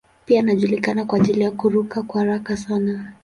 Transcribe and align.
Pia 0.25 0.39
anajulikana 0.39 1.05
kwa 1.05 1.19
ajili 1.19 1.41
ya 1.41 1.51
kuruka 1.51 2.03
kwa 2.03 2.21
haraka 2.21 2.57
sana. 2.57 3.13